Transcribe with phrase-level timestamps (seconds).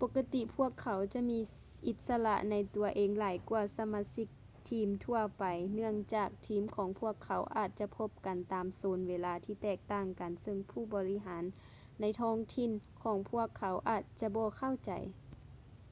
[0.00, 1.38] ປົກກະຕິພວກເຂົາຈະມີ
[1.86, 4.28] ອິດສະຫຼະໃນຕົວເອງຫຼາຍກ່ວາສະມາຊິກ
[4.70, 11.44] ທີມທົ່ວໄປເນື່ອງຈາກທີມຂອງພວກເຂົາອາດຈະພົບກັນຕາມໂຊນເວລາທີ່ແຕກຕ່າງກັນເຊິ່ງຜູ້ບໍລິຫານ
[12.00, 12.70] ໃນທ້ອງຖິ່ນ
[13.02, 14.90] ຂອງພວກເຂົາອາດຈະບໍ່ເຂົ້າໃຈ